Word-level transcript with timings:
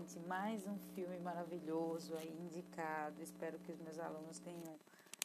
gente, 0.00 0.18
mais 0.20 0.66
um 0.66 0.78
filme 0.94 1.18
maravilhoso 1.18 2.16
aí 2.16 2.34
indicado. 2.40 3.22
Espero 3.22 3.58
que 3.58 3.70
os 3.70 3.78
meus 3.80 3.98
alunos 3.98 4.38
tenham 4.38 4.74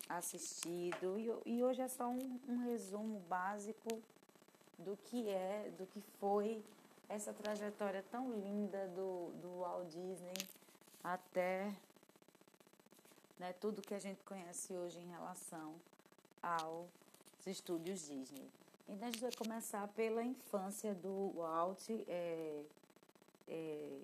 assistido. 0.10 1.18
E, 1.18 1.32
e 1.46 1.64
hoje 1.64 1.82
é 1.82 1.88
só 1.88 2.08
um, 2.10 2.40
um 2.48 2.58
resumo 2.58 3.20
básico 3.22 4.02
do 4.78 4.98
que 4.98 5.30
é, 5.30 5.72
do 5.78 5.86
que 5.86 6.02
foi 6.20 6.62
essa 7.08 7.32
trajetória 7.34 8.04
tão 8.12 8.34
linda 8.34 8.88
do, 8.90 9.32
do 9.42 9.60
Walt 9.60 9.88
Disney 9.88 10.34
até 11.04 11.74
né, 13.40 13.54
tudo 13.54 13.82
que 13.82 13.94
a 13.94 14.00
gente 14.00 14.24
conhece 14.24 14.74
hoje 14.74 15.00
em 15.00 15.08
relação 15.08 15.76
aos 16.42 16.90
estúdios 17.46 18.08
Disney. 18.08 18.50
Então 18.90 19.08
a 19.08 19.12
gente 19.12 19.22
vai 19.22 19.32
começar 19.32 19.88
pela 19.90 20.24
infância 20.24 20.94
do 20.94 21.32
Walt. 21.36 21.90
É, 22.08 22.64
é, 23.48 24.00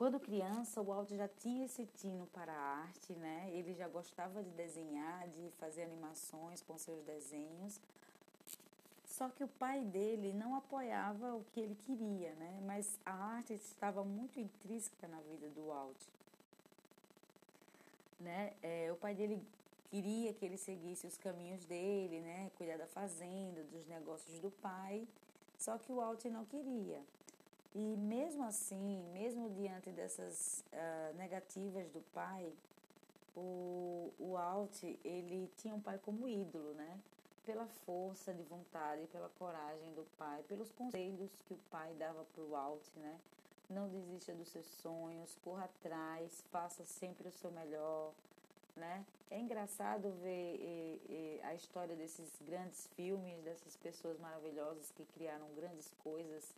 quando 0.00 0.18
criança, 0.18 0.80
o 0.80 0.84
Walt 0.84 1.10
já 1.10 1.28
tinha 1.28 1.66
esse 1.66 1.84
tino 1.84 2.26
para 2.28 2.50
a 2.50 2.78
arte, 2.84 3.12
né? 3.12 3.50
Ele 3.52 3.74
já 3.74 3.86
gostava 3.86 4.42
de 4.42 4.48
desenhar, 4.52 5.28
de 5.28 5.50
fazer 5.58 5.82
animações 5.82 6.62
com 6.62 6.78
seus 6.78 7.02
desenhos. 7.02 7.78
Só 9.04 9.28
que 9.28 9.44
o 9.44 9.48
pai 9.48 9.84
dele 9.84 10.32
não 10.32 10.54
apoiava 10.54 11.34
o 11.34 11.44
que 11.52 11.60
ele 11.60 11.74
queria, 11.84 12.32
né? 12.36 12.62
Mas 12.64 12.98
a 13.04 13.12
arte 13.12 13.52
estava 13.52 14.02
muito 14.02 14.40
intrínseca 14.40 15.06
na 15.06 15.20
vida 15.20 15.50
do 15.50 15.66
Walt. 15.66 16.02
Né? 18.18 18.54
É, 18.62 18.90
o 18.90 18.96
pai 18.96 19.14
dele 19.14 19.46
queria 19.90 20.32
que 20.32 20.46
ele 20.46 20.56
seguisse 20.56 21.06
os 21.06 21.18
caminhos 21.18 21.66
dele, 21.66 22.22
né? 22.22 22.50
Cuidar 22.56 22.78
da 22.78 22.86
fazenda, 22.86 23.62
dos 23.64 23.86
negócios 23.86 24.40
do 24.40 24.50
pai. 24.50 25.06
Só 25.58 25.76
que 25.76 25.92
o 25.92 25.96
Walt 25.96 26.24
não 26.24 26.46
queria. 26.46 27.04
E 27.74 27.96
mesmo 27.96 28.42
assim, 28.44 29.04
mesmo 29.12 29.48
diante 29.50 29.90
dessas 29.92 30.64
uh, 30.72 31.16
negativas 31.16 31.88
do 31.90 32.00
pai, 32.12 32.52
o, 33.36 34.12
o 34.18 34.36
Alt, 34.36 34.82
ele 35.04 35.48
tinha 35.56 35.74
um 35.74 35.80
pai 35.80 35.98
como 35.98 36.28
ídolo, 36.28 36.74
né? 36.74 36.98
Pela 37.46 37.66
força 37.86 38.34
de 38.34 38.42
vontade, 38.42 39.06
pela 39.08 39.28
coragem 39.30 39.92
do 39.94 40.04
pai, 40.18 40.42
pelos 40.48 40.70
conselhos 40.72 41.30
que 41.46 41.54
o 41.54 41.58
pai 41.70 41.94
dava 41.94 42.24
para 42.34 42.42
o 42.42 42.56
Alt, 42.56 42.84
né? 42.96 43.18
Não 43.68 43.88
desista 43.88 44.34
dos 44.34 44.48
seus 44.48 44.66
sonhos, 44.66 45.38
corra 45.44 45.64
atrás, 45.64 46.44
faça 46.50 46.84
sempre 46.84 47.28
o 47.28 47.32
seu 47.32 47.52
melhor, 47.52 48.12
né? 48.76 49.04
É 49.30 49.38
engraçado 49.38 50.10
ver 50.22 50.56
e, 50.56 51.00
e, 51.08 51.40
a 51.44 51.54
história 51.54 51.94
desses 51.94 52.28
grandes 52.42 52.88
filmes, 52.96 53.40
dessas 53.42 53.76
pessoas 53.76 54.18
maravilhosas 54.18 54.90
que 54.90 55.04
criaram 55.14 55.46
grandes 55.54 55.94
coisas 56.02 56.52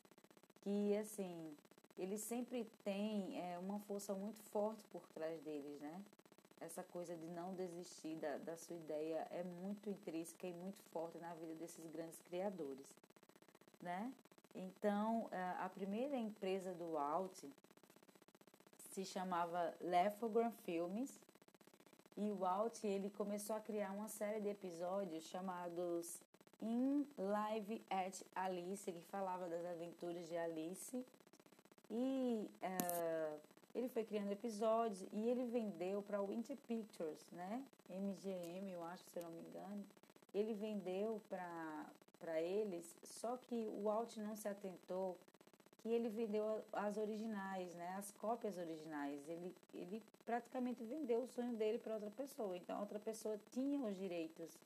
que 0.63 0.97
assim 0.97 1.55
eles 1.99 2.21
sempre 2.23 2.65
têm 2.85 3.39
é, 3.41 3.59
uma 3.59 3.79
força 3.81 4.15
muito 4.15 4.43
forte 4.45 4.83
por 4.91 5.07
trás 5.09 5.41
deles, 5.43 5.81
né? 5.81 6.03
Essa 6.61 6.83
coisa 6.83 7.15
de 7.17 7.27
não 7.27 7.55
desistir 7.55 8.17
da, 8.17 8.39
da 8.39 8.57
sua 8.57 8.77
ideia 8.77 9.27
é 9.31 9.43
muito 9.43 9.91
intrínseca 9.91 10.47
e 10.47 10.53
muito 10.53 10.83
forte 10.93 11.19
na 11.19 11.35
vida 11.35 11.55
desses 11.55 11.85
grandes 11.89 12.21
criadores, 12.23 12.97
né? 13.81 14.13
Então, 14.55 15.29
a 15.59 15.69
primeira 15.69 16.17
empresa 16.17 16.75
do 16.75 16.93
Walt 16.93 17.45
se 18.91 19.05
chamava 19.05 19.75
Lefogram 19.81 20.53
Filmes 20.65 21.19
e 22.17 22.31
o 22.31 22.37
Walt 22.37 22.85
ele 22.85 23.11
começou 23.11 23.57
a 23.57 23.61
criar 23.61 23.91
uma 23.93 24.09
série 24.09 24.41
de 24.41 24.49
episódios 24.49 25.25
chamados 25.25 26.21
em 26.63 27.07
Live 27.19 27.83
at 27.91 28.23
Alice, 28.35 28.91
que 28.91 29.01
falava 29.11 29.49
das 29.49 29.67
aventuras 29.67 30.29
de 30.29 30.37
Alice. 30.37 31.05
E 31.91 32.49
uh, 32.63 33.41
ele 33.75 33.89
foi 33.89 34.05
criando 34.05 34.31
episódios 34.31 35.05
e 35.13 35.29
ele 35.29 35.45
vendeu 35.47 36.03
para 36.03 36.23
Winter 36.23 36.57
Pictures, 36.69 37.27
né? 37.33 37.63
MGM, 37.91 38.71
eu 38.71 38.83
acho, 38.85 39.03
se 39.05 39.19
eu 39.19 39.25
não 39.25 39.31
me 39.33 39.41
engano. 39.41 39.85
Ele 40.33 40.55
vendeu 40.55 41.21
para 41.29 42.41
eles, 42.41 42.97
só 43.03 43.37
que 43.37 43.67
o 43.67 43.83
Walt 43.85 44.17
não 44.17 44.35
se 44.37 44.49
atentou 44.49 45.19
que 45.83 45.89
ele 45.89 46.09
vendeu 46.09 46.65
as 46.73 46.97
originais, 46.97 47.75
né? 47.75 47.97
As 47.99 48.13
cópias 48.13 48.57
originais. 48.57 49.29
Ele, 49.29 49.55
ele 49.75 50.03
praticamente 50.25 50.83
vendeu 50.85 51.25
o 51.25 51.27
sonho 51.27 51.55
dele 51.57 51.79
para 51.79 51.95
outra 51.95 52.11
pessoa. 52.11 52.57
Então, 52.57 52.79
outra 52.81 53.01
pessoa 53.01 53.39
tinha 53.51 53.81
os 53.81 53.97
direitos 53.97 54.57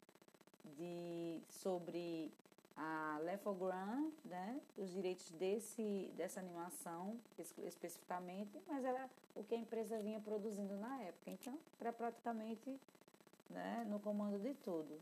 de, 0.76 1.40
sobre 1.48 2.32
a 2.76 3.18
Lefogram, 3.22 4.12
né, 4.24 4.60
os 4.76 4.90
direitos 4.90 5.30
desse, 5.32 6.12
dessa 6.14 6.40
animação 6.40 7.18
especificamente, 7.38 8.60
mas 8.66 8.84
era 8.84 9.08
o 9.34 9.42
que 9.42 9.54
a 9.54 9.58
empresa 9.58 9.98
vinha 10.00 10.20
produzindo 10.20 10.76
na 10.76 11.00
época. 11.02 11.30
Então, 11.30 11.58
era 11.80 11.92
praticamente 11.92 12.78
né, 13.48 13.86
no 13.88 13.98
comando 13.98 14.38
de 14.38 14.52
tudo. 14.54 15.00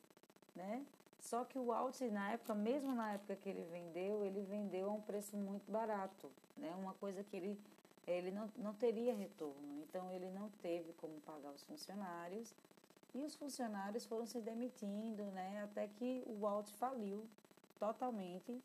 Né? 0.55 0.85
Só 1.19 1.45
que 1.45 1.59
o 1.59 1.67
Walt, 1.67 2.01
na 2.13 2.33
época, 2.33 2.55
mesmo 2.55 2.95
na 2.95 3.15
época 3.15 3.35
que 3.35 3.49
ele 3.49 3.65
vendeu, 3.65 4.25
ele 4.25 4.43
vendeu 4.43 4.91
a 4.91 4.93
um 4.93 5.01
preço 5.01 5.37
muito 5.37 5.71
barato, 5.71 6.31
né? 6.57 6.73
uma 6.79 6.95
coisa 6.95 7.25
que 7.25 7.37
ele, 7.37 7.59
ele 8.07 8.31
não, 8.31 8.49
não 8.57 8.75
teria 8.75 9.15
retorno. 9.15 9.83
Então, 9.83 10.13
ele 10.13 10.31
não 10.31 10.49
teve 10.63 10.93
como 10.93 11.21
pagar 11.23 11.51
os 11.51 11.65
funcionários 11.65 12.55
e 13.15 13.23
os 13.23 13.37
funcionários 13.37 14.05
foram 14.05 14.27
se 14.27 14.41
demitindo, 14.41 15.25
né? 15.27 15.63
Até 15.63 15.87
que 15.87 16.23
o 16.27 16.41
Walt 16.41 16.69
faliu 16.73 17.25
totalmente, 17.79 18.61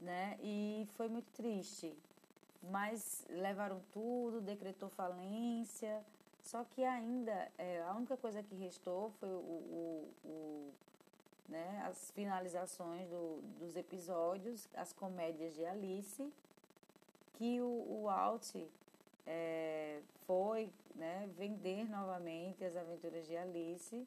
né? 0.00 0.38
E 0.40 0.86
foi 0.94 1.08
muito 1.08 1.30
triste. 1.32 1.92
Mas 2.70 3.26
levaram 3.28 3.80
tudo, 3.92 4.40
decretou 4.40 4.88
falência. 4.88 6.04
Só 6.40 6.64
que 6.64 6.84
ainda 6.84 7.50
é, 7.58 7.82
a 7.82 7.94
única 7.94 8.16
coisa 8.16 8.42
que 8.42 8.54
restou 8.54 9.10
foi 9.18 9.28
o, 9.28 9.32
o, 9.32 10.14
o 10.24 10.72
né, 11.48 11.82
as 11.86 12.10
finalizações 12.12 13.08
do, 13.08 13.42
dos 13.58 13.76
episódios, 13.76 14.68
as 14.74 14.92
comédias 14.92 15.54
de 15.54 15.64
Alice, 15.64 16.32
que 17.34 17.60
o, 17.60 17.64
o 17.64 18.02
Walt 18.04 18.54
é, 19.26 20.00
foi 20.26 20.72
né, 20.94 21.28
vender 21.36 21.88
novamente 21.88 22.64
as 22.64 22.76
aventuras 22.76 23.26
de 23.26 23.36
Alice. 23.36 24.06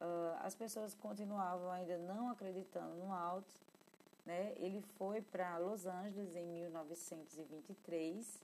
Uh, 0.00 0.36
as 0.40 0.54
pessoas 0.54 0.94
continuavam 0.94 1.70
ainda 1.70 1.96
não 1.98 2.28
acreditando 2.28 2.94
no 2.96 3.12
Alt. 3.12 3.46
Né? 4.24 4.52
Ele 4.56 4.82
foi 4.98 5.22
para 5.22 5.56
Los 5.58 5.86
Angeles 5.86 6.34
em 6.34 6.46
1923 6.46 8.42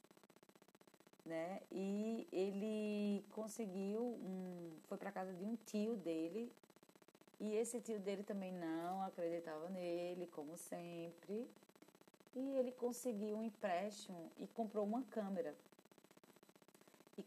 né? 1.26 1.60
e 1.70 2.26
ele 2.32 3.24
conseguiu, 3.32 4.00
um, 4.00 4.70
foi 4.88 4.96
para 4.96 5.12
casa 5.12 5.32
de 5.32 5.44
um 5.44 5.56
tio 5.56 5.96
dele 5.96 6.52
e 7.40 7.56
esse 7.56 7.80
tio 7.80 7.98
dele 7.98 8.22
também 8.22 8.52
não 8.52 9.02
acreditava 9.02 9.68
nele, 9.68 10.28
como 10.28 10.56
sempre. 10.56 11.48
E 12.34 12.56
ele 12.56 12.70
conseguiu 12.70 13.36
um 13.36 13.42
empréstimo 13.42 14.30
e 14.38 14.46
comprou 14.46 14.86
uma 14.86 15.02
câmera 15.02 15.52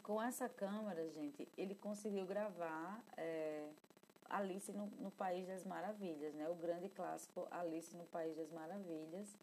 com 0.06 0.22
essa 0.22 0.48
câmera, 0.48 1.10
gente, 1.10 1.48
ele 1.58 1.74
conseguiu 1.74 2.24
gravar 2.24 3.02
é, 3.16 3.68
Alice 4.30 4.70
no, 4.70 4.86
no, 5.00 5.10
País 5.10 5.48
das 5.48 5.64
Maravilhas, 5.64 6.32
né? 6.32 6.48
O 6.48 6.54
grande 6.54 6.88
clássico 6.88 7.48
Alice 7.50 7.94
no 7.96 8.04
País 8.04 8.36
das 8.36 8.48
Maravilhas, 8.52 9.36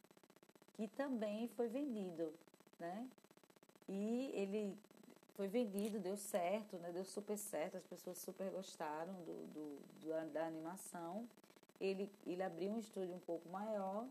que 0.75 0.87
também 0.87 1.49
foi 1.49 1.67
vendido, 1.67 2.33
né? 2.79 3.05
E 3.89 4.31
ele 4.33 4.77
foi 5.35 5.49
vendido, 5.49 5.99
deu 5.99 6.15
certo, 6.15 6.77
né? 6.77 6.93
Deu 6.93 7.03
super 7.03 7.37
certo, 7.37 7.75
as 7.75 7.85
pessoas 7.85 8.17
super 8.19 8.49
gostaram 8.49 9.15
do, 9.15 9.45
do, 9.47 9.79
do 9.99 10.31
da 10.31 10.47
animação. 10.47 11.27
Ele, 11.81 12.09
ele 12.25 12.41
abriu 12.41 12.71
um 12.71 12.79
estúdio 12.79 13.13
um 13.13 13.19
pouco 13.19 13.49
maior 13.49 14.07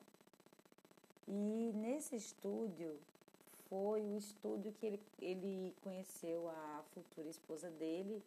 e 1.27 1.73
nesse 1.75 2.15
estúdio 2.15 3.01
foi 3.73 4.03
o 4.03 4.19
estúdio 4.19 4.71
que 4.75 4.85
ele, 4.85 5.01
ele 5.19 5.75
conheceu 5.83 6.47
a 6.51 6.83
futura 6.93 7.27
esposa 7.31 7.71
dele, 7.71 8.23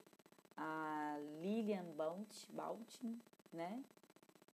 a 0.57 1.19
Lilian 1.39 1.86
Boutin, 2.50 3.21
né? 3.53 3.83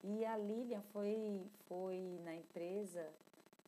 E 0.04 0.26
a 0.26 0.36
Lilian 0.36 0.82
foi, 0.92 1.46
foi 1.70 2.20
na 2.26 2.36
empresa 2.36 3.08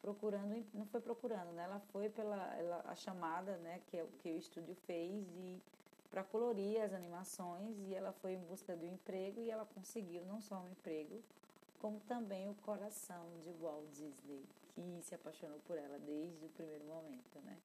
procurando, 0.02 0.66
não 0.74 0.86
foi 0.88 1.00
procurando, 1.00 1.54
né? 1.54 1.64
Ela 1.64 1.80
foi 1.94 2.10
pela 2.10 2.58
ela, 2.58 2.84
a 2.88 2.94
chamada, 2.94 3.56
né? 3.60 3.80
Que 3.88 4.00
é 4.00 4.04
o 4.04 4.08
que 4.22 4.30
o 4.30 4.38
estúdio 4.38 4.76
fez 4.86 5.26
de 5.32 5.62
para 6.12 6.26
colorir 6.26 6.82
as 6.82 6.94
animações 6.94 7.80
e 7.88 7.96
ela 7.96 8.12
foi 8.12 8.34
em 8.34 8.40
busca 8.40 8.76
do 8.76 8.86
emprego 8.86 9.40
e 9.40 9.50
ela 9.50 9.66
conseguiu 9.74 10.26
não 10.26 10.42
só 10.42 10.60
um 10.60 10.68
emprego, 10.68 11.24
como 11.80 12.02
também 12.02 12.50
o 12.50 12.54
coração 12.66 13.26
de 13.46 13.52
Walt 13.54 13.86
Disney 13.94 14.44
que 14.74 15.02
se 15.02 15.16
apaixonou 15.16 15.60
por 15.68 15.78
ela 15.78 15.98
desde 16.00 16.46
o 16.46 16.50
primeiro 16.50 16.86
momento, 16.86 17.40
né? 17.44 17.58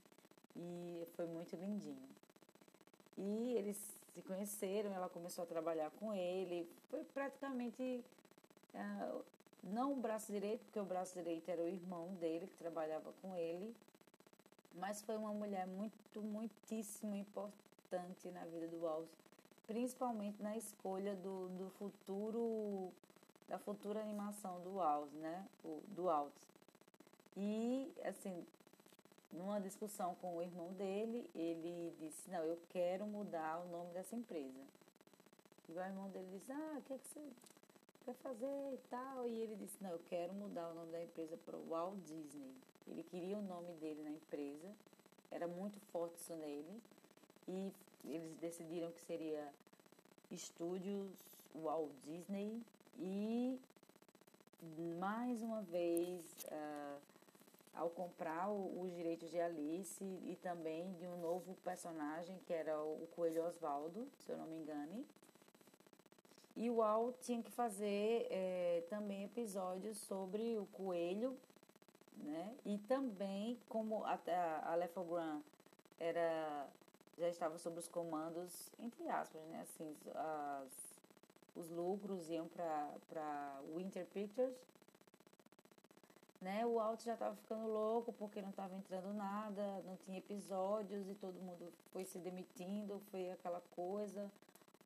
E 0.57 1.07
foi 1.15 1.27
muito 1.27 1.57
lindinho. 1.57 2.09
E 3.17 3.55
eles 3.57 3.77
se 4.15 4.23
conheceram, 4.23 4.93
ela 4.93 5.09
começou 5.09 5.45
a 5.45 5.47
trabalhar 5.47 5.91
com 5.93 6.13
ele. 6.13 6.69
Foi 6.91 7.05
praticamente 7.05 8.05
uh, 8.75 9.25
não 9.63 9.93
o 9.93 9.97
braço 9.97 10.33
direito, 10.33 10.65
porque 10.65 10.81
o 10.81 10.85
braço 10.85 11.15
direito 11.15 11.49
era 11.49 11.63
o 11.63 11.69
irmão 11.69 12.15
dele 12.15 12.47
que 12.47 12.57
trabalhava 12.57 13.13
com 13.21 13.37
ele, 13.37 13.75
mas 14.75 15.03
foi 15.03 15.17
uma 15.17 15.33
mulher 15.33 15.67
muito, 15.67 16.23
muitíssimo 16.23 17.15
importante 17.15 18.31
na 18.31 18.45
vida 18.45 18.69
do 18.69 18.81
Walt, 18.81 19.09
principalmente 19.67 20.43
na 20.43 20.57
escolha 20.57 21.17
do, 21.17 21.49
do 21.49 21.71
futuro, 21.71 22.93
da 23.49 23.59
futura 23.59 24.01
animação 24.01 24.61
do 24.61 24.75
Walt, 24.75 25.11
né? 25.15 25.47
O, 25.65 25.83
do 25.89 26.05
Walt. 26.05 26.33
E, 27.37 27.93
assim, 28.05 28.45
numa 29.33 29.61
discussão 29.61 30.15
com 30.17 30.37
o 30.37 30.43
irmão 30.43 30.73
dele, 30.73 31.31
ele 31.35 31.95
disse, 31.99 32.31
não, 32.31 32.41
eu 32.41 32.59
quero 32.71 33.07
mudar 33.07 33.61
o 33.61 33.69
nome 33.69 33.93
dessa 33.93 34.17
empresa. 34.17 34.61
E 35.69 35.73
o 35.73 35.81
irmão 35.81 36.09
dele 36.11 36.29
disse, 36.39 36.51
ah, 36.51 36.77
o 36.79 36.83
que, 36.83 36.95
é 36.95 36.99
que 36.99 37.07
você 37.09 37.21
quer 38.05 38.15
fazer 38.15 38.73
e 38.73 38.79
tal? 38.91 39.27
E 39.29 39.41
ele 39.41 39.57
disse, 39.57 39.77
não, 39.83 39.91
eu 39.91 40.01
quero 40.09 40.33
mudar 40.33 40.71
o 40.71 40.75
nome 40.75 40.93
da 40.93 41.03
empresa 41.03 41.37
para 41.45 41.57
Walt 41.57 41.99
Disney. 42.07 42.55
Ele 42.87 43.03
queria 43.03 43.37
o 43.37 43.43
nome 43.43 43.73
dele 43.75 44.03
na 44.03 44.11
empresa, 44.11 44.75
era 45.31 45.47
muito 45.47 45.79
forte 45.93 46.17
isso 46.17 46.35
nele. 46.37 46.83
E 47.47 47.73
eles 48.05 48.35
decidiram 48.39 48.91
que 48.93 49.01
seria 49.03 49.53
Estúdios 50.31 51.13
Walt 51.55 51.91
Disney. 52.05 52.63
E 52.99 53.61
mais 54.99 55.43
uma 55.43 55.63
vez, 55.63 56.25
uh, 56.47 57.01
ao 57.75 57.91
comprar 57.91 58.51
os 58.51 58.95
direitos 58.95 59.31
de 59.31 59.41
Alice 59.41 60.03
e 60.03 60.37
também 60.43 60.93
de 60.95 61.07
um 61.07 61.21
novo 61.21 61.55
personagem 61.65 62.39
que 62.47 62.53
era 62.53 62.81
o 62.83 63.09
Coelho 63.15 63.45
Osvaldo, 63.45 64.09
se 64.19 64.33
eu 64.33 64.39
não 64.39 64.47
me 64.47 64.57
engane. 64.57 65.07
E 66.57 66.69
o 66.69 66.77
Walt 66.77 67.15
tinha 67.21 67.43
que 67.43 67.53
fazer 67.53 68.27
é, 68.31 68.85
também 68.91 69.25
episódios 69.25 69.97
sobre 69.99 70.59
o 70.59 70.67
coelho 70.67 71.39
né? 72.23 72.55
E 72.65 72.79
também, 72.79 73.59
como 73.69 74.05
a, 74.05 74.19
a, 74.27 74.75
a 74.75 75.41
era, 75.99 76.69
já 77.17 77.29
estava 77.29 77.59
sob 77.59 77.79
os 77.79 77.89
comandos, 77.89 78.73
entre 78.79 79.09
aspas, 79.09 79.43
né? 79.47 79.61
Assim, 79.63 79.97
as, 80.15 81.01
os 81.57 81.71
lucros 81.71 82.29
iam 82.31 82.49
para 82.49 83.61
Winter 83.75 84.07
Pictures, 84.07 84.57
né? 86.41 86.65
O 86.65 86.79
Alt 86.79 87.05
já 87.05 87.15
estava 87.15 87.35
ficando 87.37 87.67
louco 87.67 88.13
porque 88.13 88.41
não 88.41 88.51
estava 88.51 88.75
entrando 88.75 89.13
nada, 89.13 89.83
não 89.85 89.97
tinha 89.97 90.19
episódios 90.19 91.09
e 91.09 91.15
todo 91.15 91.35
mundo 91.41 91.73
foi 91.93 92.05
se 92.05 92.19
demitindo, 92.19 93.01
foi 93.11 93.31
aquela 93.31 93.61
coisa. 93.75 94.31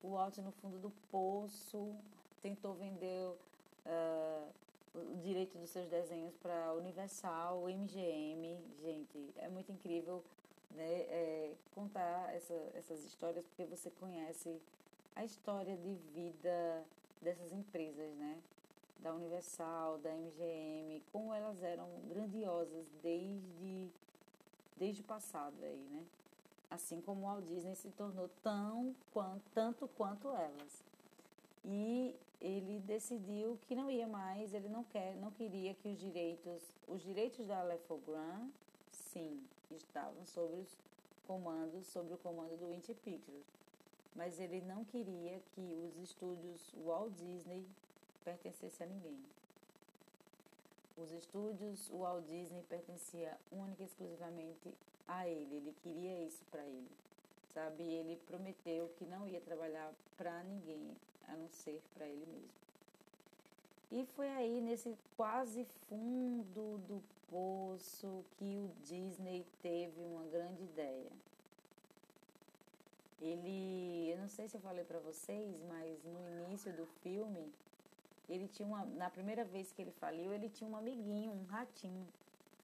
O 0.02 0.16
Alt 0.16 0.38
no 0.38 0.52
fundo 0.52 0.78
do 0.78 0.90
poço 1.10 1.94
tentou 2.40 2.74
vender 2.74 3.28
uh, 3.86 4.48
o 4.94 5.16
direito 5.18 5.58
dos 5.58 5.70
seus 5.70 5.88
desenhos 5.88 6.34
para 6.36 6.72
Universal, 6.74 7.68
MGM. 7.68 8.58
Gente, 8.82 9.32
é 9.36 9.48
muito 9.48 9.70
incrível 9.70 10.22
né, 10.70 10.84
é, 10.84 11.54
contar 11.74 12.34
essa, 12.34 12.54
essas 12.74 13.04
histórias 13.04 13.44
porque 13.46 13.64
você 13.64 13.90
conhece 13.90 14.60
a 15.14 15.24
história 15.24 15.76
de 15.76 15.94
vida 16.14 16.84
dessas 17.20 17.52
empresas, 17.52 18.14
né? 18.14 18.38
Da 19.02 19.12
Universal, 19.12 19.98
da 19.98 20.10
MGM, 20.10 21.02
como 21.12 21.34
elas 21.34 21.62
eram 21.62 21.88
grandiosas 22.08 22.86
desde, 23.02 23.90
desde 24.76 25.00
o 25.00 25.04
passado 25.04 25.56
aí, 25.62 25.88
né? 25.90 26.04
Assim 26.70 27.00
como 27.00 27.22
o 27.22 27.24
Walt 27.24 27.44
Disney 27.44 27.74
se 27.74 27.90
tornou 27.90 28.30
tão, 28.42 28.94
quanto, 29.12 29.42
tanto 29.52 29.88
quanto 29.88 30.28
elas. 30.28 30.84
E 31.64 32.16
ele 32.40 32.80
decidiu 32.80 33.58
que 33.68 33.74
não 33.74 33.90
ia 33.90 34.06
mais, 34.06 34.52
ele 34.54 34.68
não 34.68 34.82
quer, 34.84 35.14
não 35.16 35.30
queria 35.30 35.74
que 35.74 35.88
os 35.88 35.98
direitos, 35.98 36.62
os 36.88 37.02
direitos 37.02 37.46
da 37.46 37.62
Lefogram, 37.62 38.50
sim, 38.90 39.40
estavam 39.70 40.24
sobre 40.26 40.60
os 40.60 40.78
comandos, 41.26 41.86
sobre 41.86 42.14
o 42.14 42.18
comando 42.18 42.56
do 42.56 42.68
Winter 42.68 42.96
Pictures. 42.96 43.46
Mas 44.14 44.40
ele 44.40 44.60
não 44.60 44.84
queria 44.84 45.40
que 45.54 45.60
os 45.60 45.96
estúdios 45.98 46.74
Walt 46.84 47.12
Disney 47.12 47.64
pertencessem 48.22 48.86
a 48.86 48.90
ninguém. 48.90 49.18
Os 50.96 51.10
estúdios 51.10 51.88
Walt 51.90 52.24
Disney 52.26 52.62
pertencia 52.68 53.36
única 53.50 53.82
e 53.82 53.86
exclusivamente 53.86 54.74
a 55.08 55.26
ele. 55.26 55.56
Ele 55.56 55.74
queria 55.82 56.24
isso 56.24 56.44
para 56.50 56.64
ele, 56.64 56.90
sabe? 57.52 57.82
Ele 57.82 58.16
prometeu 58.26 58.88
que 58.96 59.04
não 59.04 59.26
ia 59.26 59.40
trabalhar 59.40 59.92
para 60.16 60.42
ninguém, 60.44 60.96
a 61.28 61.36
não 61.36 61.48
ser 61.48 61.80
para 61.94 62.06
ele 62.06 62.26
mesmo. 62.26 62.62
E 63.90 64.06
foi 64.14 64.28
aí 64.28 64.60
nesse 64.60 64.96
quase 65.16 65.64
fundo 65.88 66.78
do 66.86 67.02
poço 67.30 68.24
que 68.38 68.58
o 68.58 68.70
Disney 68.82 69.46
teve 69.62 70.02
uma 70.02 70.24
grande 70.24 70.62
ideia. 70.62 71.10
Ele, 73.20 74.10
eu 74.10 74.18
não 74.18 74.28
sei 74.28 74.48
se 74.48 74.56
eu 74.56 74.60
falei 74.60 74.84
para 74.84 74.98
vocês, 74.98 75.60
mas 75.68 76.02
no 76.04 76.44
início 76.46 76.72
do 76.72 76.86
filme, 77.02 77.52
ele 78.28 78.48
tinha 78.48 78.66
uma, 78.66 78.84
na 78.84 79.10
primeira 79.10 79.44
vez 79.44 79.72
que 79.72 79.82
ele 79.82 79.92
faliu, 79.92 80.32
ele 80.32 80.48
tinha 80.48 80.68
um 80.68 80.76
amiguinho, 80.76 81.32
um 81.32 81.44
ratinho, 81.44 82.06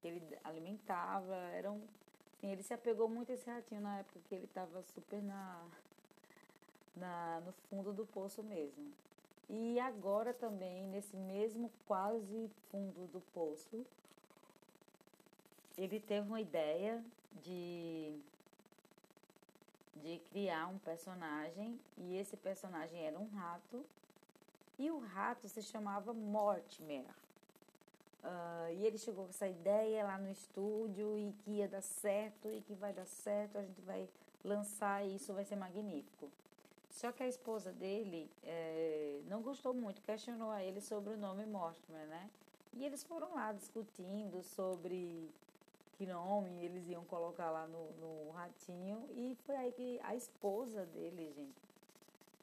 que 0.01 0.07
ele 0.07 0.37
alimentava, 0.43 1.35
era 1.35 1.71
um, 1.71 1.81
assim, 2.37 2.51
ele 2.51 2.63
se 2.63 2.73
apegou 2.73 3.09
muito 3.09 3.31
a 3.31 3.35
esse 3.35 3.49
ratinho 3.49 3.81
na 3.81 3.99
época 3.99 4.19
que 4.27 4.35
ele 4.35 4.45
estava 4.45 4.81
super 4.83 5.21
na 5.21 5.65
na, 6.99 7.39
no 7.41 7.51
fundo 7.69 7.93
do 7.93 8.05
poço 8.05 8.43
mesmo. 8.43 8.93
E 9.49 9.79
agora 9.79 10.33
também, 10.33 10.85
nesse 10.87 11.15
mesmo 11.15 11.71
quase 11.87 12.49
fundo 12.69 13.07
do 13.07 13.21
poço, 13.33 13.85
ele 15.77 15.99
teve 15.99 16.27
uma 16.27 16.41
ideia 16.41 17.03
de, 17.41 18.19
de 19.95 20.19
criar 20.29 20.67
um 20.67 20.77
personagem, 20.77 21.79
e 21.97 22.17
esse 22.17 22.37
personagem 22.37 23.03
era 23.03 23.17
um 23.17 23.27
rato, 23.29 23.83
e 24.79 24.89
o 24.89 24.97
rato 24.97 25.47
se 25.49 25.61
chamava 25.61 26.13
Mortimer. 26.13 27.05
Uh, 28.23 28.73
e 28.73 28.85
ele 28.85 28.97
chegou 28.97 29.25
com 29.25 29.29
essa 29.29 29.47
ideia 29.47 30.03
lá 30.03 30.17
no 30.17 30.29
estúdio 30.29 31.17
e 31.17 31.33
que 31.43 31.51
ia 31.51 31.67
dar 31.67 31.81
certo 31.81 32.49
e 32.49 32.61
que 32.61 32.73
vai 32.73 32.93
dar 32.93 33.05
certo, 33.05 33.57
a 33.57 33.61
gente 33.61 33.81
vai 33.81 34.09
lançar 34.43 35.05
isso, 35.05 35.33
vai 35.33 35.43
ser 35.43 35.57
magnífico. 35.57 36.31
Só 36.89 37.11
que 37.11 37.23
a 37.23 37.27
esposa 37.27 37.71
dele 37.71 38.29
é, 38.43 39.21
não 39.27 39.41
gostou 39.41 39.73
muito, 39.73 40.01
questionou 40.01 40.49
a 40.49 40.63
ele 40.63 40.81
sobre 40.81 41.13
o 41.13 41.17
nome 41.17 41.45
Mortimer, 41.45 42.07
né? 42.07 42.29
E 42.73 42.85
eles 42.85 43.03
foram 43.03 43.35
lá 43.35 43.51
discutindo 43.51 44.41
sobre 44.43 45.29
que 45.97 46.05
nome 46.05 46.63
eles 46.63 46.87
iam 46.87 47.03
colocar 47.05 47.51
lá 47.51 47.67
no, 47.67 47.91
no 47.93 48.31
ratinho. 48.31 49.05
E 49.11 49.35
foi 49.45 49.55
aí 49.55 49.71
que 49.71 49.99
a 50.03 50.15
esposa 50.15 50.85
dele, 50.85 51.33
gente, 51.35 51.68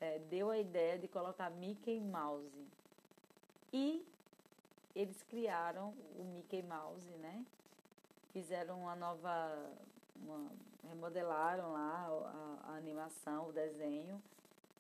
é, 0.01 0.19
deu 0.19 0.51
a 0.51 0.59
ideia 0.59 0.99
de 0.99 1.09
colocar 1.09 1.51
Mickey 1.51 2.01
Mouse. 2.01 2.67
E 3.73 4.07
eles 4.95 5.23
criaram 5.25 5.95
o 6.19 6.25
Mickey 6.25 6.63
Mouse, 6.63 7.11
né? 7.17 7.45
Fizeram 8.33 8.81
uma 8.81 8.97
nova. 8.97 9.73
Uma, 10.17 10.51
remodelaram 10.89 11.73
lá 11.73 12.07
a, 12.09 12.73
a 12.73 12.77
animação, 12.77 13.49
o 13.49 13.53
desenho 13.53 14.23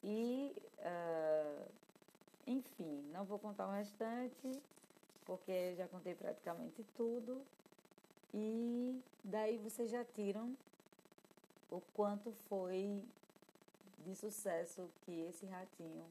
e, 0.02 0.54
uh, 0.78 1.68
enfim, 2.46 3.02
não 3.12 3.24
vou 3.24 3.38
contar 3.38 3.66
o 3.66 3.72
restante, 3.72 4.62
porque 5.24 5.74
já 5.74 5.88
contei 5.88 6.14
praticamente 6.14 6.84
tudo. 6.96 7.42
E 8.32 9.02
daí 9.24 9.58
vocês 9.58 9.90
já 9.90 10.04
tiram 10.04 10.56
o 11.70 11.80
quanto 11.94 12.32
foi 12.48 13.02
de 14.06 14.14
sucesso 14.14 14.88
que 15.02 15.22
esse 15.22 15.44
ratinho 15.46 16.04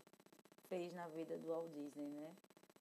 fez 0.67 0.93
na 0.93 1.07
vida 1.07 1.37
do 1.37 1.47
Walt 1.47 1.71
Disney, 1.71 2.09
né? 2.09 2.35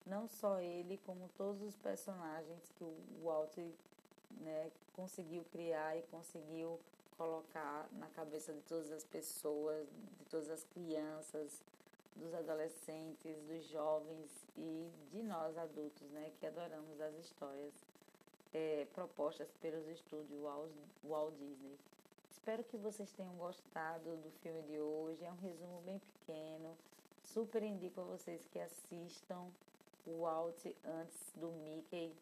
Não 0.05 0.27
só 0.27 0.61
ele, 0.61 1.01
como 1.07 1.31
todos 1.37 1.63
os 1.63 1.77
personagens 1.77 2.71
que 2.77 2.85
o 2.85 2.97
Walt 3.23 3.57
né, 4.41 4.71
conseguiu 4.93 5.45
criar 5.45 5.97
e 5.97 6.03
conseguiu 6.03 6.79
colocar 7.17 7.89
na 7.93 8.09
cabeça 8.09 8.53
de 8.53 8.61
todas 8.63 8.91
as 8.91 9.05
pessoas, 9.05 9.87
de 10.19 10.25
todas 10.29 10.51
as 10.51 10.65
crianças, 10.65 11.63
dos 12.17 12.35
adolescentes, 12.35 13.37
dos 13.43 13.65
jovens 13.69 14.31
e 14.57 14.91
de 15.11 15.23
nós 15.23 15.57
adultos, 15.57 16.09
né, 16.11 16.33
que 16.39 16.47
adoramos 16.47 17.01
as 17.01 17.15
histórias 17.17 17.73
é, 18.53 18.87
propostas 18.93 19.49
pelos 19.61 19.87
estúdios 19.89 20.41
Walt, 20.41 20.71
Walt 21.05 21.35
Disney. 21.35 21.77
Espero 22.45 22.63
que 22.65 22.77
vocês 22.77 23.11
tenham 23.13 23.35
gostado 23.37 24.19
do 24.19 24.31
filme 24.43 24.61
de 24.65 24.79
hoje. 24.79 25.25
É 25.25 25.33
um 25.33 25.41
resumo 25.41 25.81
bem 25.81 25.99
pequeno. 25.99 26.77
Super 27.23 27.63
indico 27.63 28.03
a 28.03 28.05
vocês 28.05 28.47
que 28.53 28.61
assistam 28.61 29.47
o 30.07 30.21
Walt 30.21 30.63
antes 30.85 31.33
do 31.37 31.51
Mickey. 31.53 32.15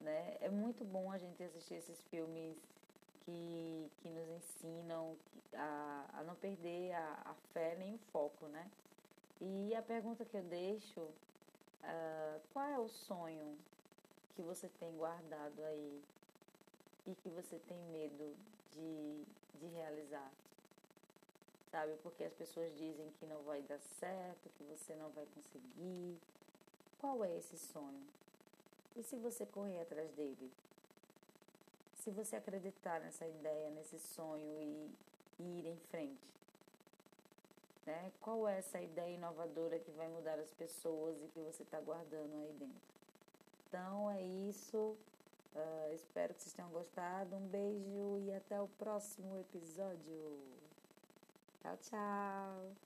Né? 0.00 0.38
É 0.40 0.48
muito 0.48 0.82
bom 0.82 1.12
a 1.12 1.18
gente 1.18 1.42
assistir 1.42 1.74
esses 1.74 2.02
filmes 2.04 2.56
que, 3.26 3.90
que 3.98 4.08
nos 4.08 4.26
ensinam 4.30 5.14
a, 5.52 6.06
a 6.20 6.24
não 6.24 6.36
perder 6.36 6.94
a, 6.94 7.20
a 7.26 7.34
fé 7.52 7.76
nem 7.78 7.96
o 7.96 7.98
foco, 8.10 8.46
né? 8.46 8.70
E 9.42 9.74
a 9.74 9.82
pergunta 9.82 10.24
que 10.24 10.38
eu 10.38 10.42
deixo, 10.44 11.00
uh, 11.02 12.40
qual 12.50 12.64
é 12.64 12.78
o 12.78 12.88
sonho 12.88 13.58
que 14.34 14.40
você 14.40 14.70
tem 14.80 14.96
guardado 14.96 15.62
aí 15.64 16.02
e 17.06 17.14
que 17.14 17.28
você 17.28 17.58
tem 17.68 17.78
medo 17.92 18.34
de, 18.72 19.24
de 19.56 19.66
realizar? 19.66 20.30
Sabe? 21.70 21.96
Porque 22.02 22.24
as 22.24 22.32
pessoas 22.32 22.76
dizem 22.76 23.10
que 23.18 23.26
não 23.26 23.42
vai 23.42 23.62
dar 23.62 23.78
certo, 23.78 24.48
que 24.56 24.64
você 24.64 24.94
não 24.94 25.10
vai 25.10 25.26
conseguir. 25.34 26.18
Qual 27.00 27.24
é 27.24 27.36
esse 27.36 27.58
sonho? 27.58 28.06
E 28.96 29.02
se 29.02 29.16
você 29.16 29.44
correr 29.44 29.80
atrás 29.80 30.10
dele? 30.12 30.50
Se 31.94 32.10
você 32.10 32.36
acreditar 32.36 33.00
nessa 33.00 33.26
ideia, 33.26 33.70
nesse 33.70 33.98
sonho 33.98 34.62
e, 34.62 34.90
e 35.38 35.58
ir 35.58 35.66
em 35.66 35.78
frente? 35.90 36.36
Né? 37.84 38.10
Qual 38.20 38.48
é 38.48 38.58
essa 38.58 38.80
ideia 38.80 39.14
inovadora 39.14 39.78
que 39.78 39.90
vai 39.92 40.08
mudar 40.08 40.38
as 40.38 40.52
pessoas 40.54 41.16
e 41.22 41.28
que 41.28 41.40
você 41.40 41.62
está 41.62 41.80
guardando 41.80 42.34
aí 42.40 42.52
dentro? 42.54 42.96
Então 43.68 44.10
é 44.10 44.22
isso. 44.22 44.96
Uh, 45.56 45.94
espero 45.94 46.34
que 46.34 46.42
vocês 46.42 46.52
tenham 46.52 46.70
gostado. 46.70 47.34
Um 47.34 47.48
beijo 47.48 48.18
e 48.20 48.32
até 48.32 48.60
o 48.60 48.68
próximo 48.68 49.38
episódio. 49.38 50.60
Tchau, 51.62 51.76
tchau. 51.78 52.85